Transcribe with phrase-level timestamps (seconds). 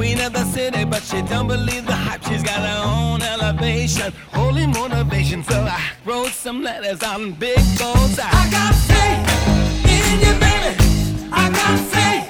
[0.00, 2.24] Queen of the city, but she don't believe the hype.
[2.24, 5.44] She's got her own elevation, holy motivation.
[5.44, 8.18] So I wrote some letters on big goals.
[8.18, 9.22] I got faith
[9.94, 10.72] in you, baby.
[11.30, 12.29] I got faith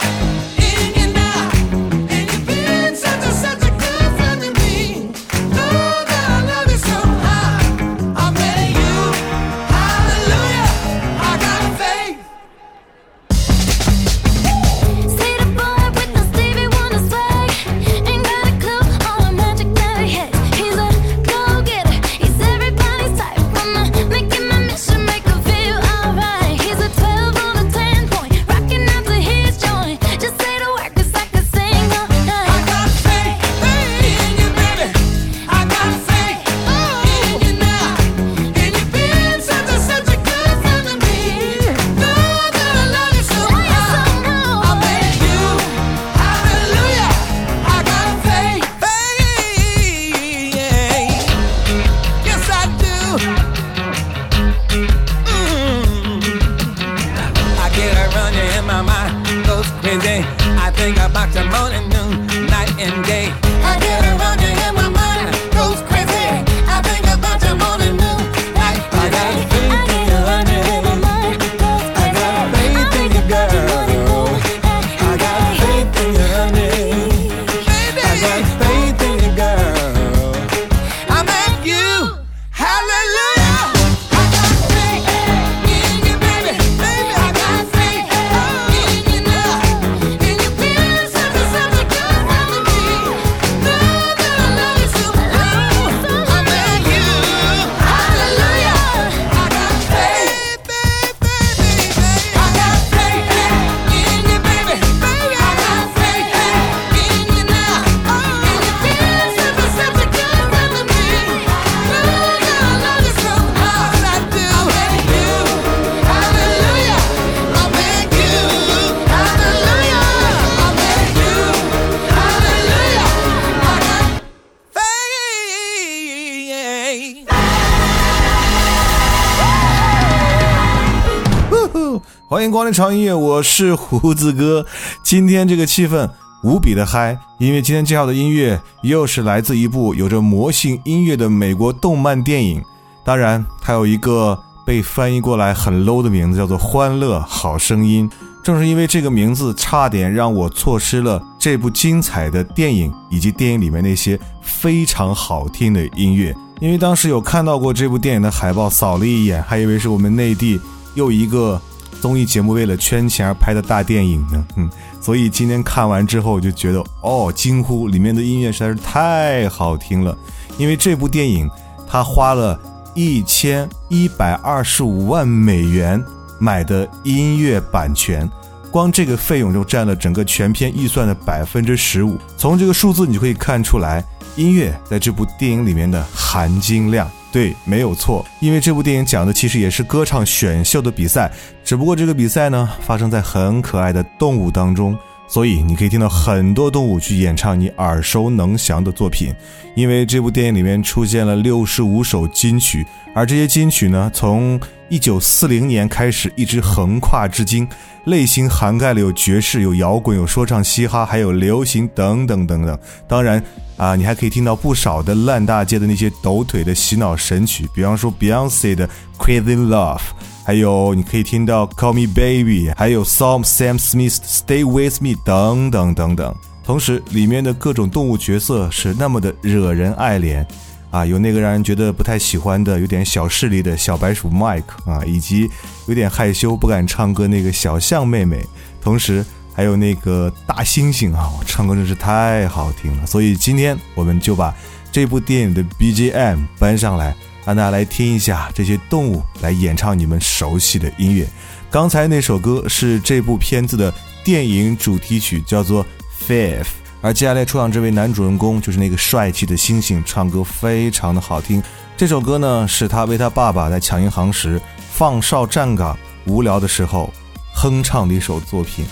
[132.70, 134.64] 欢迎光临潮音乐，我是胡子哥。
[135.02, 136.08] 今天这个气氛
[136.44, 142.62] 无比的嗨，因为今天介绍的音乐又是来自一部有着魔性音乐的美国动漫电影。
[143.04, 148.08] 当然，它有一个被翻译过来很 low 的名字，叫做《欢乐好声音》。
[148.44, 156.34] 正是因为这个名字，差点让我错失了这部精彩的电影以及电影里面那些非常好听的音乐。
[156.60, 160.60] 因为当时有看到过这部电影的海报，扫了一眼，还以为是我们内地
[160.94, 161.60] 又一个
[162.00, 164.44] 综艺节目为了圈钱而拍的大电影呢。
[164.56, 164.70] 嗯，
[165.00, 170.16] 所以今天看完之后我就觉得，哦，惊呼，里面的音乐实在是太好听了。
[170.58, 171.48] 因为这部电影，
[171.88, 172.58] 他花了
[172.94, 176.02] 一千一百二十五万美元
[176.38, 178.28] 买的音乐版权，
[178.70, 182.18] 光这个费用就占了整个全片预算的百分之十五。
[182.36, 184.04] 从这个数字你就可以看出来，
[184.36, 187.10] 音乐在这部电影里面的含金量。
[187.32, 191.30] 对，没有错，因为这部电影讲的其实也是歌唱选秀的比赛，
[191.64, 194.98] 只不过这个比赛呢发生在很可爱的动物当中，
[195.30, 199.32] 所以你可以听到很多动物去演唱你耳熟能详的作品。
[199.76, 202.84] 因为这部电影里面出现了六十五首金曲，
[203.14, 207.66] 而这些金曲呢，从一九四零年开始一直横跨至今，
[208.06, 212.76] 类型涵盖了有爵士、有摇滚、有说唱、嘻哈，还有流行等等等等。
[213.06, 213.40] 当然
[213.76, 219.98] 啊，你还可以听到不少的烂大街的那些抖腿的洗脑神曲，比方说 Beyonce 的《Crazy Love》，
[220.44, 226.34] 还有你可以听到 Call Me Baby，还有 Sam Sam Smith Stay With Me 等等等等。
[226.64, 230.44] 同时，里面的各种动物角色是那么的惹人爱怜
[230.90, 235.48] 啊，有那个让人觉得不太喜欢的、有点小势力的小白鼠 Mike 啊，以及
[235.86, 238.44] 有点害羞不敢唱歌那个小象妹妹。
[238.80, 243.06] 同时，还有那个大猩猩啊，唱歌真是太好听了。
[243.06, 244.54] 所以今天我们就把
[244.92, 247.14] 这部电影的 BGM 搬上来，
[247.44, 251.26] 让大家来听一下这些动物来演唱你们熟悉的音乐。
[251.70, 253.92] 刚才那首歌是这部片子的
[254.24, 255.84] 电影主题曲，叫做。
[256.28, 256.66] Fifth，
[257.00, 261.60] 而接下来出场这位男主人公就是那个帅气的猩猩，唱歌非常的好听。
[261.96, 264.60] 这首歌呢，是他为他爸爸在抢银行时
[264.92, 267.10] 放哨站岗无聊的时候
[267.54, 268.84] 哼唱的一首作品。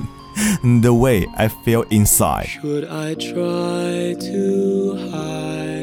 [0.82, 2.48] The way I feel inside。
[2.48, 5.77] Should I try to hide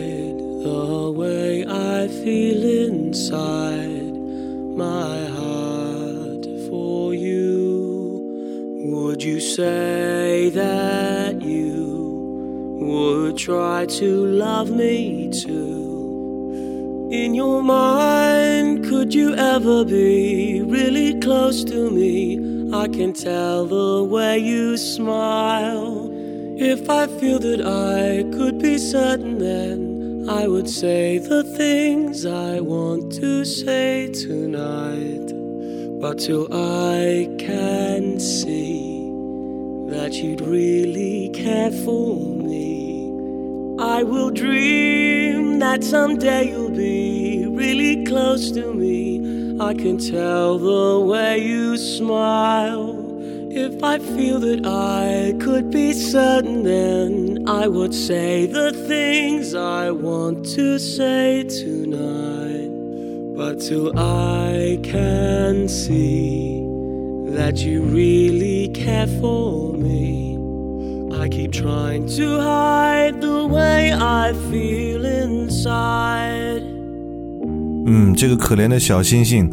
[2.23, 4.15] feel inside
[4.75, 7.55] my heart for you?
[8.93, 17.09] Would you say that you would try to love me too?
[17.11, 22.39] In your mind, could you ever be really close to me?
[22.73, 26.09] I can tell the way you smile.
[26.57, 29.84] If I feel that I could be certain, then
[30.27, 35.31] I would say the things I want to say tonight.
[36.01, 39.11] But till I can see
[39.89, 43.11] that you'd really care for me,
[43.79, 49.59] I will dream that someday you'll be really close to me.
[49.59, 52.95] I can tell the way you smile.
[53.51, 59.90] If I feel that I could be certain, then I would say the things I
[59.90, 62.70] want to say tonight.
[63.36, 66.62] But till I can see
[67.34, 70.38] that you really care for me,
[71.12, 76.62] I keep trying to hide the way I feel inside.
[77.86, 79.50] 嗯，这个可怜的小猩猩，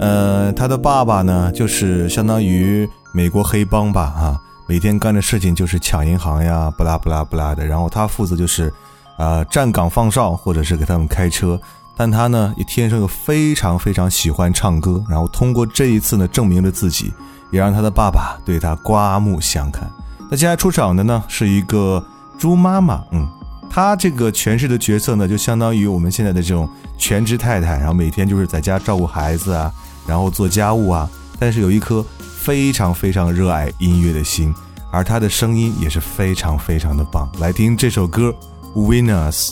[0.00, 4.40] 呃，他的爸爸呢，就是相当于美国黑帮吧，啊，
[4.73, 7.63] 每天干的事情就是抢银行呀，不拉不拉不拉的。
[7.63, 8.73] 然后他负责就是，
[9.19, 11.61] 呃，站岗放哨或者是给他们开车。
[11.95, 17.13] 但他呢，也天生又非常非常喜欢唱歌，然后通过这一次呢，证明了自己，
[17.51, 19.87] 也让他的爸爸对他刮目相看。
[20.31, 22.03] 那接下来出场的呢，是一个
[22.39, 23.29] 猪妈妈，嗯。
[23.69, 26.67] 她这个诠释的角色呢，就相当于我们现在的这种
[26.97, 29.71] 全职太太，然后每天就是在家照顾孩子啊，
[30.07, 32.03] 然后做家务啊，但是有一颗
[32.43, 34.53] 非常非常热爱音乐的心，
[34.91, 37.31] 而他的声音也是非常非常的棒。
[37.39, 38.35] 来听这首歌
[38.75, 39.47] 《Winners》。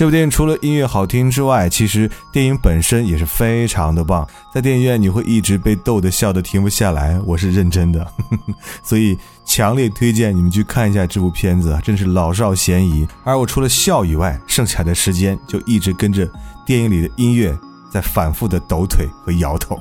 [0.00, 4.26] 这部电影除了音乐好听之外，其实电影本身也是非常的棒。
[4.50, 8.10] 在电影院你会一直被逗得笑得停不下来，我是认真的，
[8.82, 9.14] 所以
[9.44, 13.06] 强烈推荐你们去看一下这部片子，真是老少咸宜。
[13.24, 16.26] 而我除了笑以外，剩下的时间就一直跟着
[16.64, 17.54] 电影里的音乐
[17.92, 19.78] 在反复的抖腿和摇头。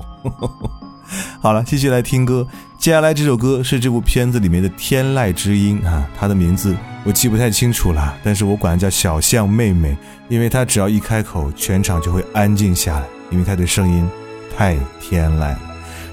[1.39, 2.45] 好了，继续来听歌。
[2.79, 9.98] 接下来这首歌是这部片子里面的天籁之音啊，它的名字我记不太清楚了，但是我管它叫小象妹妹，
[10.29, 14.07] 因为它只要一开口，全场就会安静下来，因为它的声音
[14.55, 15.59] 太天籁了。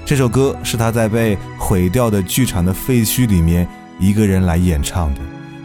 [0.05, 3.65] 这首歌是他在被毁掉的剧场的废墟里面
[3.97, 5.21] 一个人来演唱的，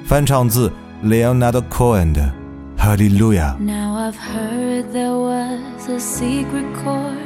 [0.06, 0.72] 翻唱自
[1.04, 2.32] Leonardo Cohen 的
[2.80, 3.56] 《Hallelujah》。
[3.58, 7.16] Now I've heard there was a secret chord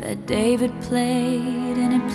[0.00, 1.65] that David played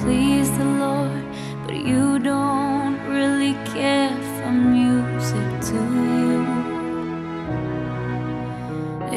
[0.01, 1.24] pleased the Lord,
[1.65, 5.81] but you don't really care for music, do
[6.20, 6.41] you?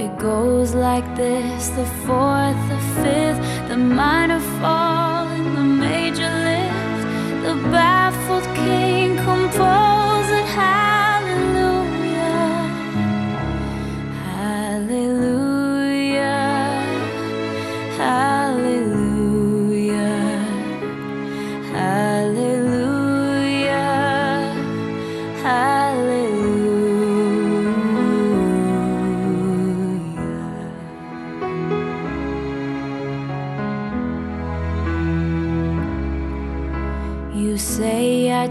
[0.02, 7.00] It goes like this the fourth, the fifth, the minor fall, and the major lift.
[7.46, 10.93] The baffled king composing hallelujah.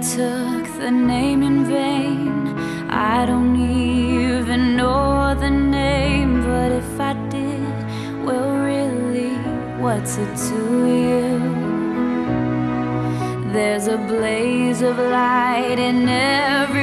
[0.03, 2.59] Took the name in vain.
[2.89, 9.37] I don't even know the name, but if I did, well, really,
[9.81, 10.59] what's it to
[10.99, 11.39] you?
[13.53, 16.82] There's a blaze of light in every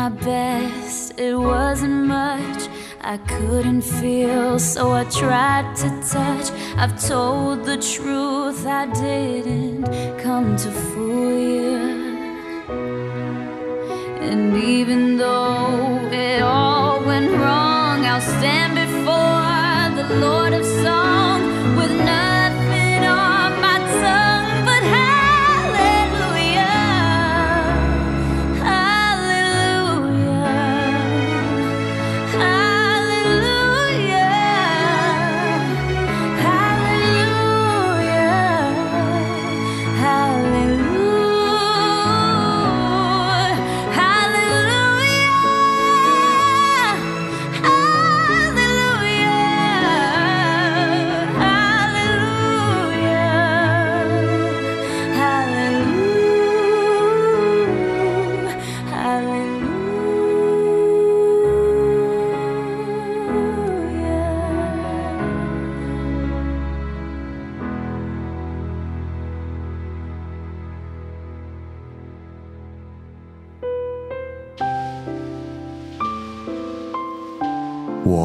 [0.00, 2.62] my best, it wasn't much.
[3.02, 6.46] I couldn't feel, so I tried to touch.
[6.82, 9.84] I've told the truth, I didn't
[10.24, 11.76] come to fool you.
[14.28, 15.99] And even though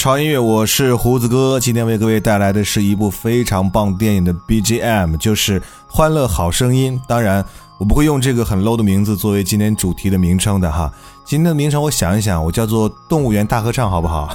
[0.00, 1.60] 潮音乐，我是胡子哥。
[1.60, 6.98] 今天为各位带来的是一部非常棒电影的 BGM，就是《欢乐好声音》。
[7.06, 7.44] 当然，
[7.76, 10.90] 我不会用这个很 low 的名字作为今天主题的名称的哈。
[11.26, 14.34] 今天的名称我想一想，我叫做《动物园大合唱》，好不好？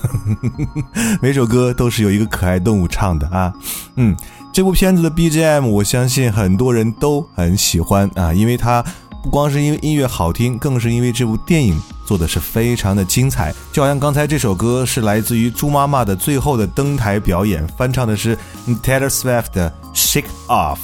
[1.19, 3.51] 每首歌都是由一个可爱动物唱的啊。
[3.95, 4.15] 嗯，
[4.54, 8.86] 这部片子的 BGM，我相信很多人都很喜欢啊，因为它
[9.23, 11.75] 不光是因为音乐好听，更是因为这部电影
[12.06, 13.54] 做的是非常的精彩。
[13.72, 18.38] 就好像刚才这首歌是来自于猪妈妈的最后的登台表演，翻唱的是
[18.84, 20.76] Taylor Swift 的《Shake Off》。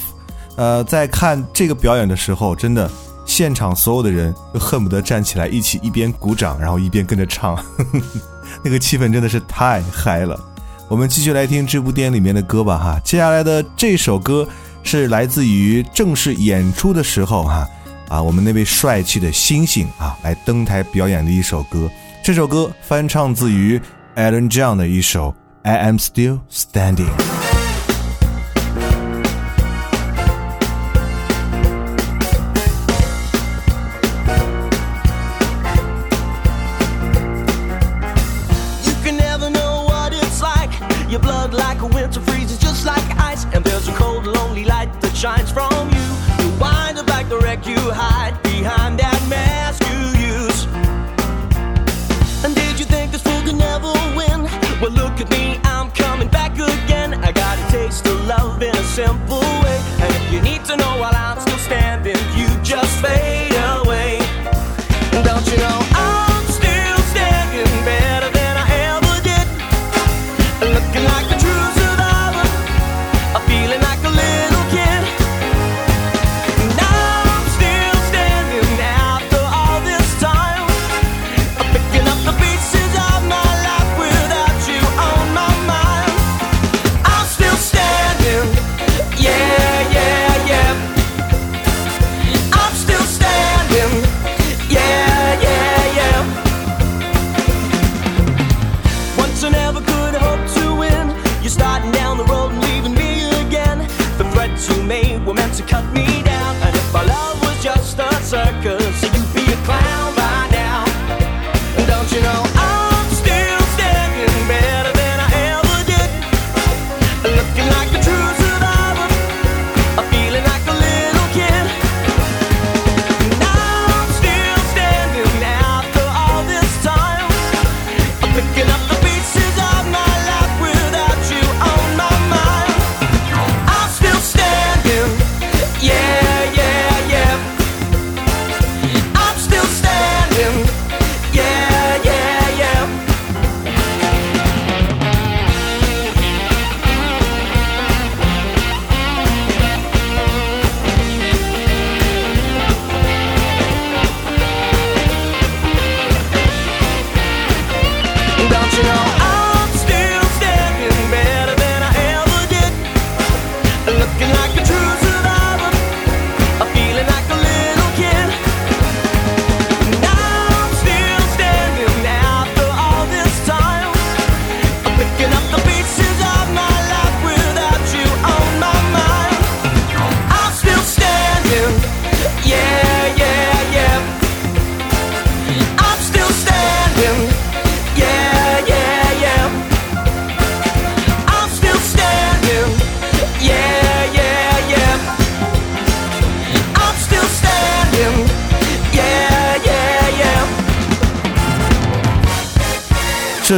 [0.56, 2.90] 呃，在看这个表演的时候，真的
[3.24, 7.56] 现场所有的人都恨不得站起来一起一边鼓掌，然后一边跟着唱，
[8.62, 10.38] 那个气氛真的是太嗨了。
[10.88, 13.00] 我们继续来听这部电影里面的歌吧哈。
[13.02, 14.46] 接下来的这首歌
[14.82, 17.66] 是来自于正式演出的时候哈
[18.12, 21.90] 啊，我们那位帅气的星星啊来登台表演的一首歌。
[22.22, 23.80] 这首歌翻唱自于
[24.16, 25.30] Alan John 的一首
[25.62, 27.08] 《I Am Still Standing》。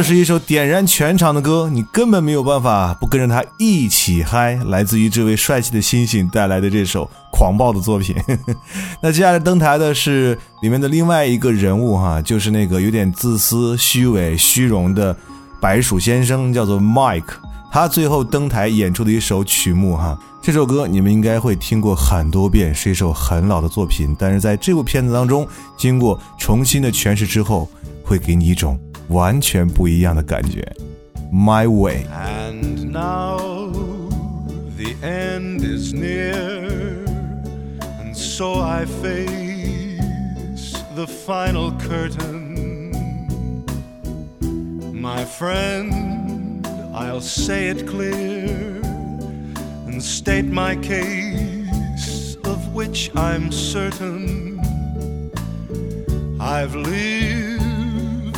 [0.05, 4.53] 是一首点燃全场的歌，你根本没有办法不跟着他一起嗨。
[4.67, 8.15] 来自于这位帅气的星星带来的这首狂暴的作品。
[9.01, 15.17] 那接下来登台的是里面的另外一个人物哈，就是那个有点自私、虚伪、虚荣的
[15.59, 17.23] 白鼠先生，叫做 Mike。
[17.71, 27.67] 他最后登台演出的一首曲目哈，这首歌你们应该会听过很多遍，是一首很老的作品，但是在这部片子当中，经过重新的诠释之后，
[28.04, 30.66] 会给你一种完全不一样的感觉。
[31.32, 32.06] My Way。
[32.12, 33.38] And now
[34.76, 37.04] the end is near,
[38.00, 40.00] and so I face
[40.96, 42.50] the final curtain.
[44.92, 48.82] My friend, I'll say it clear
[49.86, 54.60] and state my case, of which I'm certain.
[56.40, 57.53] I've lived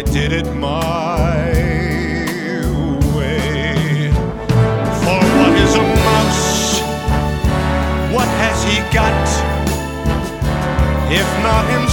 [0.00, 1.52] I did it my
[3.14, 4.10] way.
[5.02, 6.80] For what is a mouse?
[8.10, 9.26] What has he got?
[11.12, 11.89] If not himself,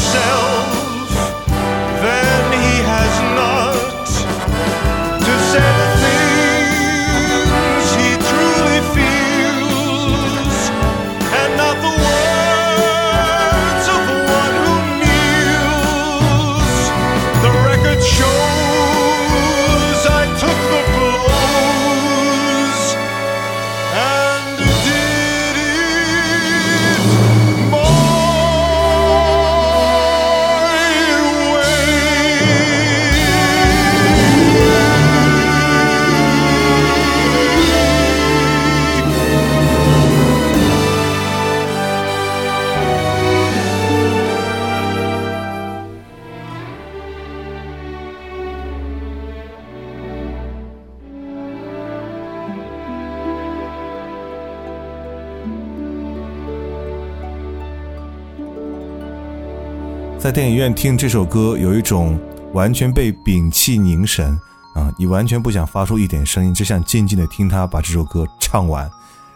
[60.28, 62.20] 在电影院听这首歌，有一种
[62.52, 64.38] 完全被屏气凝神
[64.74, 68.92] 啊，你完全不想发出一点声音，只想静静的听他把这首歌唱完。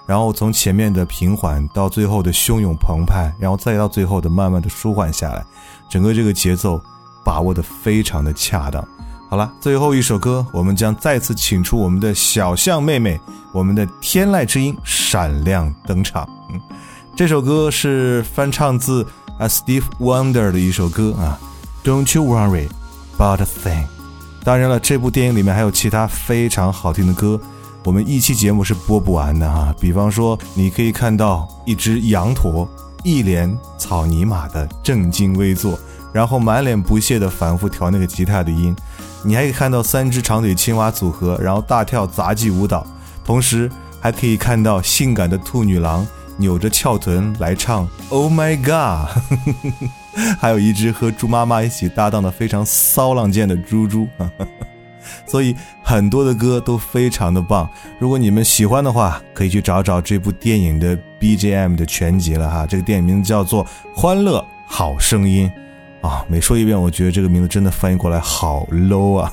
[0.06, 5.42] 然后从前面的平缓到最后的汹涌澎湃，然后再到最后的慢慢的舒缓下来，
[5.90, 6.78] 整个这个节奏
[7.24, 8.86] 把握的非常的恰当。
[9.30, 13.18] 好了，最后一首歌，我们将再次请出我们的小象妹妹，
[13.54, 16.28] 我们的天籁之音闪亮登场。
[16.52, 16.60] 嗯，
[17.16, 19.06] 这首歌是翻唱自
[19.38, 21.38] 啊 Steve Wonder 的一首歌啊
[21.84, 22.68] ，Don't you worry
[23.16, 23.86] about a thing。
[24.44, 27.40] 当然了，这部电影里面还有其他非常好听的歌，
[27.84, 29.76] 我们一期节目是播不完的哈。
[29.80, 32.68] 比方说，你可以看到一只羊驼
[33.04, 35.78] 一脸草泥马的正襟危坐，
[36.12, 38.76] 然后满脸不屑的反复调那个吉他的音。
[39.24, 42.88] 你还可以看到三只长腿青蛙组合，然后大跳杂技舞蹈，
[43.24, 43.70] 同时
[44.00, 46.08] 还可以看到性感的兔女郎
[46.42, 49.08] 扭着翘臀来唱 Oh My God，
[50.38, 54.08] 还有一只和猪妈妈一起搭档的非常骚浪贱的猪猪。
[55.26, 57.70] 所以很多的歌都非常的棒。
[58.00, 62.66] 如果你们喜欢的话，可以去找找这部电影的 BGM 的全集了哈。
[62.68, 63.64] 这个电影名字叫做
[63.96, 65.50] 《欢乐好声音》。
[66.08, 69.32] 啊，每说一遍，我觉得这个名字真的翻译过来好 low 啊！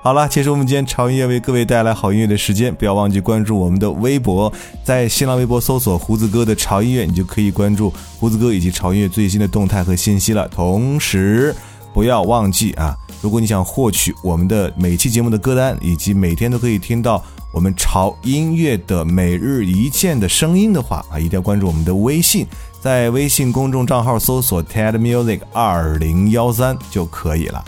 [0.00, 10.46] 好了，结束我们今天潮音乐为各位带来好音乐的时间，不要忘记关注我们的微博，在新浪微博搜索“胡子哥的潮音乐”，你就可以关注胡子哥以及潮音乐最新的动态和信息了。
[10.48, 11.54] 同时，
[11.92, 22.46] 不要忘记啊，如果你想获取我们的每期节目的歌单，以及每天都可以听到我们潮音乐的每日一见的声音的话啊，一定要关注我们的微信。
[22.80, 27.64] 在微信公众账号搜索 TED Music 二零幺三就可以了。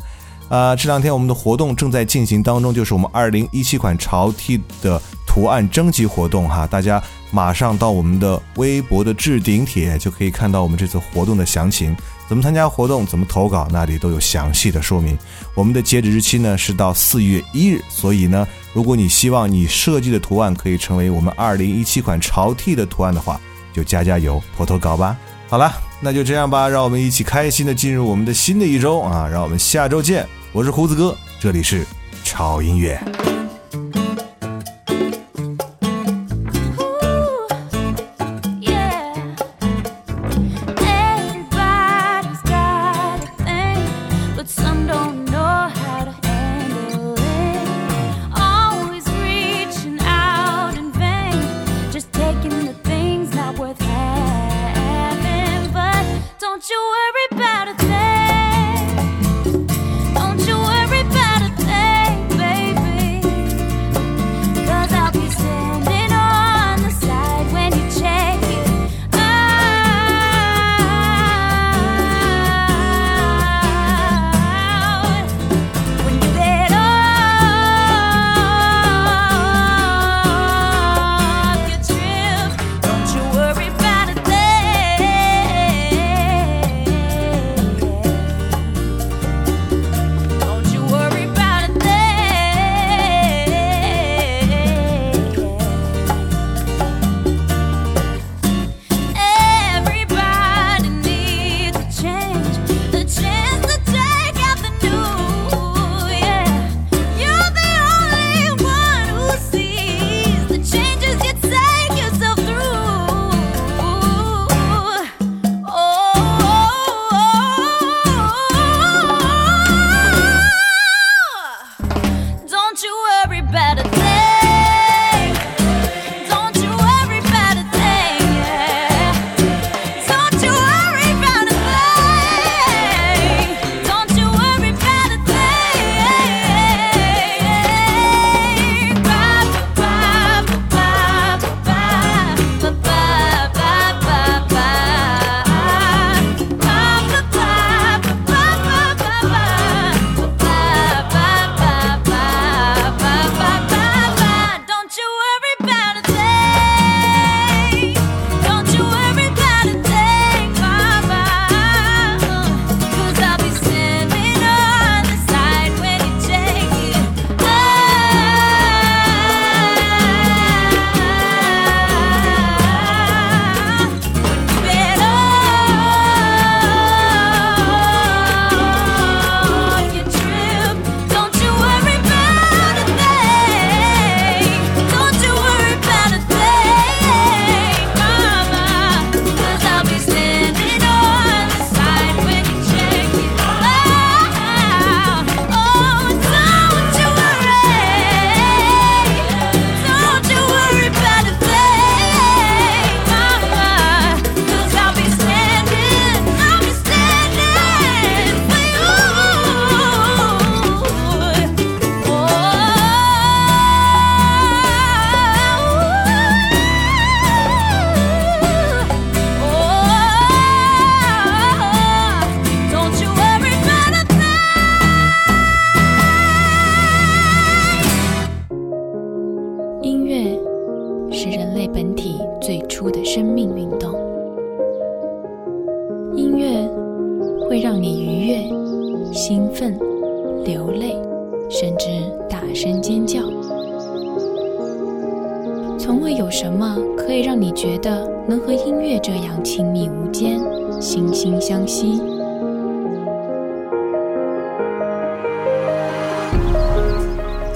[0.49, 11.97] 啊，这两天我们的活动正在进行当中，就是我们二零一七款潮 T 的图案征集活动哈，大家马上到我们的微博的置顶帖就可以看到我们这次活动的详情。
[12.29, 15.17] 怎么参加活动，怎么投稿，那里都有详细的说明。
[15.55, 23.41] 我们的截止日期呢是到四月一日，所以呢，如果你希望你设计的图案可以成为我们二零一七款潮 T 的图案的话，
[23.73, 25.17] 就加加油，投投稿吧。
[25.49, 29.27] 好了，那就这样吧，让我们一起开心的进入我们的新的一周啊！
[29.27, 31.87] 让我们下周见，我是胡子哥，这里是
[32.23, 33.01] 潮音乐。